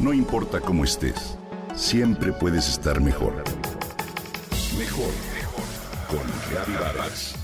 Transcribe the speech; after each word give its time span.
No 0.00 0.14
importa 0.14 0.62
cómo 0.62 0.84
estés, 0.84 1.36
siempre 1.74 2.32
puedes 2.32 2.66
estar 2.70 3.02
mejor. 3.02 3.34
Mejor, 4.78 5.10
mejor. 5.34 5.64
Con 6.08 6.20
Reavivadas. 6.50 7.34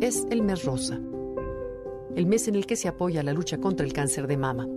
Es 0.00 0.24
el 0.30 0.42
mes 0.42 0.64
rosa, 0.64 1.00
el 2.14 2.26
mes 2.26 2.46
en 2.46 2.54
el 2.54 2.66
que 2.66 2.76
se 2.76 2.86
apoya 2.86 3.24
la 3.24 3.32
lucha 3.32 3.58
contra 3.58 3.84
el 3.84 3.92
cáncer 3.92 4.28
de 4.28 4.36
mama. 4.36 4.68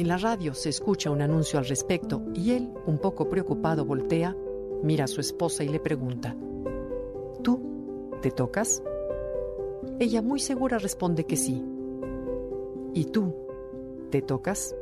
En 0.00 0.08
la 0.08 0.16
radio 0.16 0.54
se 0.54 0.70
escucha 0.70 1.10
un 1.10 1.20
anuncio 1.20 1.58
al 1.58 1.66
respecto 1.66 2.22
y 2.32 2.52
él, 2.52 2.72
un 2.86 2.96
poco 2.96 3.28
preocupado, 3.28 3.84
voltea, 3.84 4.34
mira 4.82 5.04
a 5.04 5.06
su 5.06 5.20
esposa 5.20 5.62
y 5.62 5.68
le 5.68 5.78
pregunta, 5.78 6.34
¿Tú 7.42 8.16
te 8.22 8.30
tocas? 8.30 8.82
Ella 9.98 10.22
muy 10.22 10.40
segura 10.40 10.78
responde 10.78 11.26
que 11.26 11.36
sí. 11.36 11.62
¿Y 12.94 13.04
tú 13.12 13.36
te 14.10 14.22
tocas? 14.22 14.74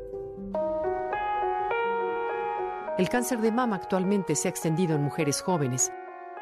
El 2.96 3.09
cáncer 3.09 3.40
de 3.40 3.50
mama 3.50 3.74
actualmente 3.74 4.37
se 4.37 4.46
ha 4.46 4.52
extendido 4.52 4.95
en 4.95 5.02
mujeres 5.02 5.42
jóvenes, 5.42 5.90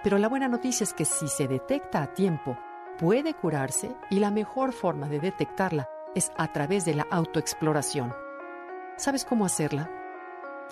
pero 0.05 0.19
la 0.19 0.29
buena 0.29 0.49
noticia 0.49 0.85
es 0.85 0.93
que 0.93 1.07
si 1.07 1.29
se 1.29 1.49
detecta 1.49 2.03
a 2.03 2.13
tiempo, 2.13 2.59
puede 2.99 3.33
curarse 3.33 3.97
y 4.11 4.19
la 4.19 4.31
mejor 4.31 4.75
forma 4.75 5.09
de 5.09 5.19
detectarla 5.19 5.89
es 6.15 6.31
a 6.37 6.53
través 6.53 6.85
de 6.85 6.95
la 6.95 7.07
autoexploración. 7.11 8.26
¿Sabes 8.99 9.27
cómo 9.27 9.45
hacerla? 9.45 9.91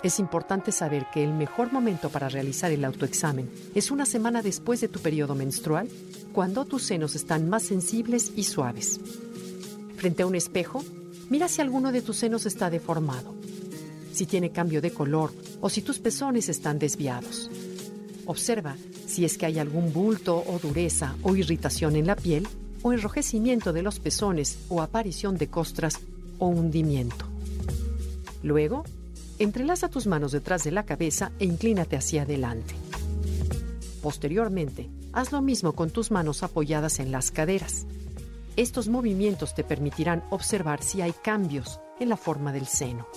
Es 0.01 0.17
importante 0.19 0.71
saber 0.71 1.05
que 1.13 1.23
el 1.23 1.31
mejor 1.31 1.71
momento 1.71 2.09
para 2.09 2.27
realizar 2.27 2.71
el 2.71 2.83
autoexamen 2.83 3.49
es 3.75 3.91
una 3.91 4.07
semana 4.07 4.41
después 4.41 4.81
de 4.81 4.87
tu 4.87 4.99
periodo 4.99 5.35
menstrual, 5.35 5.87
cuando 6.33 6.65
tus 6.65 6.83
senos 6.83 7.13
están 7.13 7.47
más 7.49 7.63
sensibles 7.63 8.31
y 8.35 8.45
suaves. 8.45 8.99
Frente 9.95 10.23
a 10.23 10.27
un 10.27 10.33
espejo, 10.33 10.83
mira 11.29 11.47
si 11.47 11.61
alguno 11.61 11.91
de 11.91 12.01
tus 12.01 12.17
senos 12.17 12.47
está 12.47 12.71
deformado, 12.71 13.35
si 14.11 14.25
tiene 14.25 14.51
cambio 14.51 14.81
de 14.81 14.91
color 14.91 15.31
o 15.61 15.69
si 15.69 15.83
tus 15.83 15.99
pezones 15.99 16.49
están 16.49 16.79
desviados. 16.79 17.51
Observa 18.25 18.75
si 19.05 19.23
es 19.23 19.37
que 19.37 19.45
hay 19.45 19.59
algún 19.59 19.93
bulto 19.93 20.43
o 20.47 20.57
dureza 20.57 21.15
o 21.21 21.35
irritación 21.35 21.95
en 21.95 22.07
la 22.07 22.15
piel 22.15 22.47
o 22.81 22.91
enrojecimiento 22.91 23.71
de 23.71 23.83
los 23.83 23.99
pezones 23.99 24.57
o 24.67 24.81
aparición 24.81 25.37
de 25.37 25.47
costras 25.47 25.99
o 26.39 26.47
hundimiento. 26.47 27.34
Luego, 28.45 28.83
entrelaza 29.39 29.89
tus 29.89 30.05
manos 30.05 30.31
detrás 30.31 30.63
de 30.63 30.69
la 30.69 30.85
cabeza 30.85 31.31
e 31.39 31.45
inclínate 31.45 31.97
hacia 31.97 32.21
adelante. 32.21 32.75
Posteriormente, 34.03 34.87
haz 35.13 35.31
lo 35.31 35.41
mismo 35.41 35.73
con 35.73 35.89
tus 35.89 36.11
manos 36.11 36.43
apoyadas 36.43 36.99
en 36.99 37.11
las 37.11 37.31
caderas. 37.31 37.87
Estos 38.55 38.87
movimientos 38.87 39.55
te 39.55 39.63
permitirán 39.63 40.23
observar 40.29 40.83
si 40.83 41.01
hay 41.01 41.11
cambios 41.23 41.79
en 41.99 42.07
la 42.07 42.17
forma 42.17 42.53
del 42.53 42.67
seno. 42.67 43.07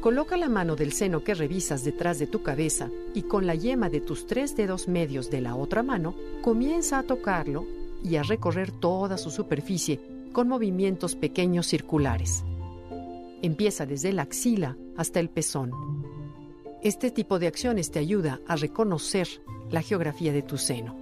Coloca 0.00 0.36
la 0.36 0.48
mano 0.48 0.76
del 0.76 0.92
seno 0.92 1.24
que 1.24 1.34
revisas 1.34 1.82
detrás 1.82 2.20
de 2.20 2.28
tu 2.28 2.44
cabeza 2.44 2.88
y 3.14 3.22
con 3.22 3.48
la 3.48 3.56
yema 3.56 3.90
de 3.90 4.00
tus 4.00 4.28
tres 4.28 4.54
dedos 4.54 4.86
medios 4.86 5.28
de 5.28 5.40
la 5.40 5.56
otra 5.56 5.82
mano 5.82 6.14
comienza 6.40 7.00
a 7.00 7.02
tocarlo 7.02 7.66
y 8.04 8.14
a 8.14 8.22
recorrer 8.22 8.70
toda 8.70 9.18
su 9.18 9.32
superficie 9.32 10.13
con 10.34 10.48
movimientos 10.48 11.14
pequeños 11.14 11.66
circulares. 11.68 12.44
Empieza 13.40 13.86
desde 13.86 14.12
la 14.12 14.22
axila 14.22 14.76
hasta 14.96 15.20
el 15.20 15.30
pezón. 15.30 15.70
Este 16.82 17.10
tipo 17.10 17.38
de 17.38 17.46
acciones 17.46 17.90
te 17.90 18.00
ayuda 18.00 18.40
a 18.46 18.56
reconocer 18.56 19.28
la 19.70 19.80
geografía 19.80 20.32
de 20.32 20.42
tu 20.42 20.58
seno. 20.58 20.96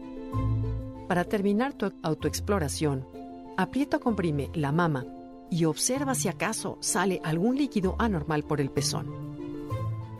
Para 1.08 1.24
terminar 1.24 1.72
tu 1.72 1.92
autoexploración, 2.02 3.08
aprieta 3.56 3.96
o 3.96 4.00
comprime 4.00 4.50
la 4.54 4.70
mama 4.70 5.06
y 5.50 5.64
observa 5.64 6.14
si 6.14 6.28
acaso 6.28 6.76
sale 6.80 7.20
algún 7.24 7.56
líquido 7.56 7.96
anormal 7.98 8.44
por 8.44 8.60
el 8.60 8.70
pezón. 8.70 9.32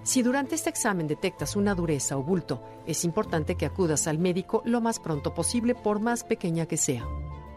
Si 0.04 0.22
durante 0.22 0.54
este 0.54 0.70
examen 0.70 1.06
detectas 1.06 1.54
una 1.54 1.74
dureza 1.74 2.16
o 2.16 2.22
bulto, 2.22 2.62
es 2.86 3.04
importante 3.04 3.56
que 3.56 3.66
acudas 3.66 4.08
al 4.08 4.18
médico 4.18 4.62
lo 4.64 4.80
más 4.80 4.98
pronto 4.98 5.34
posible 5.34 5.74
por 5.74 6.00
más 6.00 6.24
pequeña 6.24 6.64
que 6.66 6.78
sea. 6.78 7.06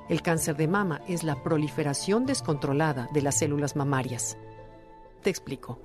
El 0.07 0.21
cáncer 0.21 0.55
de 0.55 0.67
mama 0.67 1.01
es 1.07 1.23
la 1.23 1.41
proliferación 1.41 2.27
descontrolada 2.27 3.09
de 3.11 3.23
las 3.23 3.39
células 3.39 3.75
mamarias. 3.75 4.37
Te 5.23 5.31
explico. 5.31 5.79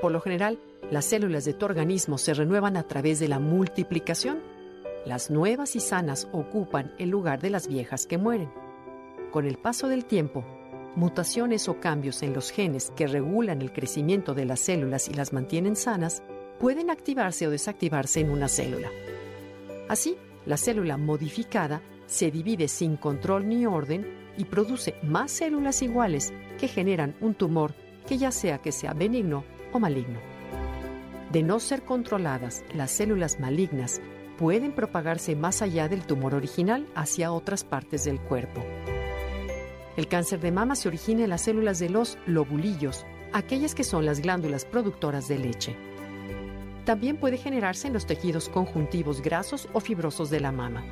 Por 0.00 0.10
lo 0.10 0.20
general, 0.20 0.58
las 0.90 1.04
células 1.04 1.44
de 1.44 1.52
tu 1.52 1.66
organismo 1.66 2.16
se 2.16 2.32
renuevan 2.32 2.78
a 2.78 2.84
través 2.84 3.20
de 3.20 3.28
la 3.28 3.38
multiplicación. 3.38 4.40
Las 5.04 5.30
nuevas 5.30 5.76
y 5.76 5.80
sanas 5.80 6.28
ocupan 6.32 6.94
el 6.98 7.10
lugar 7.10 7.40
de 7.40 7.50
las 7.50 7.68
viejas 7.68 8.06
que 8.06 8.16
mueren. 8.16 8.50
Con 9.30 9.46
el 9.46 9.58
paso 9.58 9.88
del 9.88 10.06
tiempo, 10.06 10.44
mutaciones 10.96 11.68
o 11.68 11.78
cambios 11.78 12.22
en 12.22 12.32
los 12.32 12.50
genes 12.50 12.90
que 12.96 13.06
regulan 13.06 13.60
el 13.60 13.72
crecimiento 13.72 14.32
de 14.32 14.46
las 14.46 14.60
células 14.60 15.08
y 15.08 15.14
las 15.14 15.34
mantienen 15.34 15.76
sanas 15.76 16.22
pueden 16.58 16.88
activarse 16.88 17.46
o 17.46 17.50
desactivarse 17.50 18.20
en 18.20 18.30
una 18.30 18.48
célula. 18.48 18.88
Así, 19.88 20.16
la 20.46 20.56
célula 20.56 20.96
modificada 20.96 21.82
se 22.06 22.30
divide 22.30 22.68
sin 22.68 22.96
control 22.96 23.48
ni 23.48 23.66
orden 23.66 24.06
y 24.36 24.44
produce 24.44 24.94
más 25.02 25.30
células 25.30 25.82
iguales 25.82 26.32
que 26.58 26.68
generan 26.68 27.14
un 27.20 27.34
tumor 27.34 27.74
que 28.06 28.18
ya 28.18 28.30
sea 28.30 28.58
que 28.58 28.72
sea 28.72 28.92
benigno 28.92 29.44
o 29.72 29.78
maligno. 29.78 30.20
De 31.30 31.42
no 31.42 31.60
ser 31.60 31.82
controladas, 31.82 32.64
las 32.74 32.90
células 32.90 33.40
malignas 33.40 34.00
pueden 34.38 34.72
propagarse 34.72 35.36
más 35.36 35.62
allá 35.62 35.88
del 35.88 36.02
tumor 36.02 36.34
original 36.34 36.86
hacia 36.94 37.32
otras 37.32 37.64
partes 37.64 38.04
del 38.04 38.20
cuerpo. 38.20 38.62
El 39.96 40.08
cáncer 40.08 40.40
de 40.40 40.52
mama 40.52 40.74
se 40.74 40.88
origina 40.88 41.24
en 41.24 41.30
las 41.30 41.42
células 41.42 41.78
de 41.78 41.90
los 41.90 42.18
lobulillos, 42.26 43.06
aquellas 43.32 43.74
que 43.74 43.84
son 43.84 44.04
las 44.04 44.20
glándulas 44.20 44.64
productoras 44.64 45.28
de 45.28 45.38
leche. 45.38 45.76
También 46.84 47.16
puede 47.16 47.36
generarse 47.36 47.86
en 47.86 47.92
los 47.92 48.06
tejidos 48.06 48.48
conjuntivos 48.48 49.22
grasos 49.22 49.68
o 49.72 49.80
fibrosos 49.80 50.30
de 50.30 50.40
la 50.40 50.52
mama. 50.52 50.84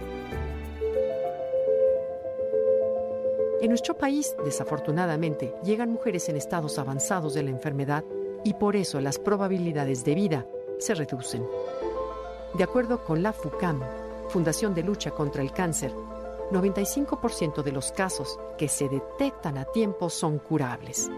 En 3.60 3.68
nuestro 3.68 3.98
país, 3.98 4.34
desafortunadamente, 4.44 5.52
llegan 5.62 5.90
mujeres 5.90 6.28
en 6.28 6.36
estados 6.36 6.78
avanzados 6.78 7.34
de 7.34 7.42
la 7.42 7.50
enfermedad 7.50 8.04
y 8.42 8.54
por 8.54 8.74
eso 8.74 9.00
las 9.00 9.18
probabilidades 9.18 10.04
de 10.04 10.14
vida 10.14 10.46
se 10.78 10.94
reducen. 10.94 11.46
De 12.54 12.64
acuerdo 12.64 13.04
con 13.04 13.22
la 13.22 13.32
FUCAM, 13.32 13.82
Fundación 14.28 14.74
de 14.74 14.82
Lucha 14.82 15.10
contra 15.10 15.42
el 15.42 15.52
Cáncer, 15.52 15.92
95% 16.50 17.62
de 17.62 17.72
los 17.72 17.92
casos 17.92 18.38
que 18.56 18.68
se 18.68 18.88
detectan 18.88 19.58
a 19.58 19.66
tiempo 19.66 20.08
son 20.08 20.38
curables. 20.38 21.10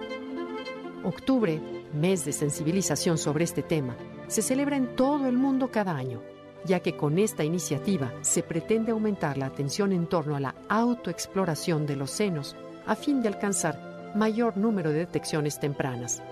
Octubre, 1.05 1.61
mes 1.93 2.25
de 2.25 2.33
sensibilización 2.33 3.19
sobre 3.19 3.45
este 3.45 3.63
tema, 3.63 3.97
se 4.33 4.41
celebra 4.41 4.77
en 4.77 4.97
todo 4.97 5.27
el 5.27 5.37
mundo 5.37 5.71
cada 5.71 5.95
año, 5.95 6.23
ya 6.65 6.81
que 6.81 6.97
con 6.97 7.19
esta 7.19 7.45
iniciativa 7.45 8.11
se 8.23 8.43
pretende 8.43 8.93
aumentar 8.93 9.37
la 9.37 9.45
atención 9.45 9.93
en 9.93 10.07
torno 10.07 10.37
a 10.37 10.41
la 10.41 10.55
autoexploración 10.71 11.85
de 11.85 11.97
los 11.97 12.11
senos 12.11 12.57
a 12.87 12.95
fin 12.95 13.21
de 13.21 13.29
alcanzar 13.29 14.13
mayor 14.17 14.57
número 14.57 14.89
de 14.89 15.01
detecciones 15.01 15.61
tempranas. 15.61 16.23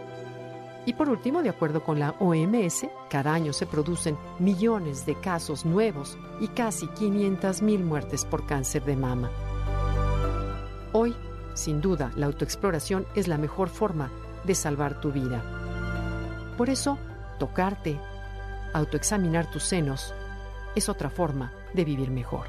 Y 0.87 0.95
por 0.95 1.11
último, 1.11 1.43
de 1.43 1.51
acuerdo 1.51 1.85
con 1.85 1.99
la 1.99 2.15
OMS, 2.21 2.87
cada 3.11 3.35
año 3.35 3.53
se 3.53 3.67
producen 3.67 4.17
millones 4.39 5.05
de 5.05 5.21
casos 5.21 5.67
nuevos 5.67 6.17
y 6.41 6.49
casi 6.49 6.87
500.000 6.87 7.85
muertes 7.85 8.25
por 8.25 8.47
cáncer 8.47 8.83
de 8.87 8.97
mama. 8.97 9.31
Hoy, 10.95 11.15
sin 11.53 11.83
duda, 11.83 12.13
la 12.17 12.25
autoexploración 12.25 13.05
es 13.15 13.29
la 13.29 13.37
mejor 13.37 13.69
forma 13.69 14.11
de 14.45 14.55
salvar 14.55 15.03
tu 15.03 15.13
vida. 15.13 15.43
Por 16.57 16.71
eso, 16.71 16.99
tocarte, 17.41 17.99
autoexaminar 18.73 19.51
tus 19.51 19.65
senos, 19.65 20.15
es 20.77 20.89
otra 20.89 21.11
forma 21.11 21.53
de 21.73 21.85
vivir 21.85 22.11
mejor. 22.11 22.47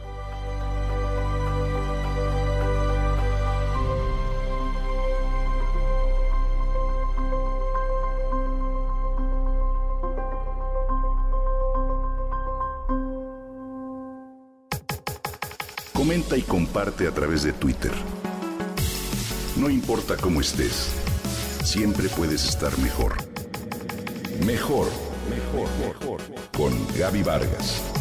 Comenta 15.93 16.35
y 16.35 16.41
comparte 16.41 17.07
a 17.07 17.11
través 17.11 17.43
de 17.43 17.53
Twitter. 17.53 17.91
No 19.55 19.69
importa 19.69 20.17
cómo 20.17 20.41
estés, 20.41 20.91
siempre 21.63 22.09
puedes 22.09 22.43
estar 22.43 22.77
mejor. 22.79 23.40
Mejor, 24.39 24.87
mejor, 25.29 25.67
mejor. 25.79 26.21
Con 26.55 26.73
Gaby 26.97 27.23
Vargas. 27.23 28.00